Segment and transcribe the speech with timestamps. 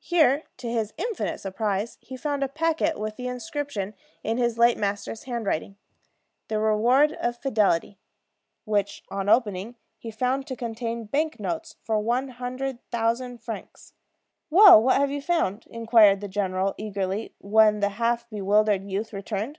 [0.00, 3.92] Here, to his infinite surprise, he found a packet with the inscription,
[4.24, 5.76] in his late master's handwriting,
[6.48, 7.98] "The Reward of Fidelity,"
[8.64, 13.92] which, on opening, he found to contain bank notes for one hundred thousand francs.
[14.48, 19.58] "Well, what have you found?" inquired the general, eagerly, when the half bewildered youth returned.